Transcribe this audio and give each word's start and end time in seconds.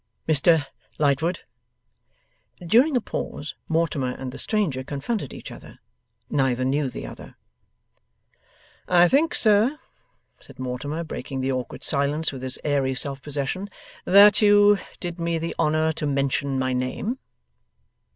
'Mr 0.27 0.65
Lightwood?' 0.97 1.41
During 2.59 2.97
a 2.97 3.01
pause, 3.01 3.53
Mortimer 3.67 4.15
and 4.15 4.31
the 4.31 4.39
stranger 4.39 4.83
confronted 4.83 5.31
each 5.31 5.51
other. 5.51 5.77
Neither 6.27 6.65
knew 6.65 6.89
the 6.89 7.05
other. 7.05 7.35
'I 8.87 9.07
think, 9.09 9.35
sir,' 9.35 9.77
said 10.39 10.57
Mortimer, 10.57 11.03
breaking 11.03 11.41
the 11.41 11.51
awkward 11.51 11.83
silence 11.83 12.31
with 12.31 12.41
his 12.41 12.57
airy 12.63 12.95
self 12.95 13.21
possession, 13.21 13.69
'that 14.05 14.41
you 14.41 14.79
did 14.99 15.19
me 15.19 15.37
the 15.37 15.53
honour 15.59 15.91
to 15.91 16.07
mention 16.07 16.57
my 16.57 16.73
name? 16.73 17.19